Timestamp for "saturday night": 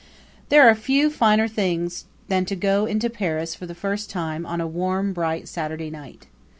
5.47-6.25